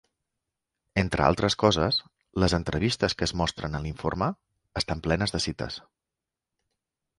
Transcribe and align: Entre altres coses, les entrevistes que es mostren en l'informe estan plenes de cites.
Entre 1.01 1.25
altres 1.25 1.55
coses, 1.63 1.99
les 2.45 2.55
entrevistes 2.59 3.17
que 3.21 3.25
es 3.29 3.35
mostren 3.43 3.79
en 3.81 3.87
l'informe 3.89 4.33
estan 4.83 5.07
plenes 5.09 5.37
de 5.37 5.45
cites. 5.49 5.81